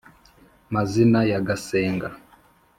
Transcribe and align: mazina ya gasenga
mazina 0.73 1.19
ya 1.31 1.39
gasenga 1.47 2.07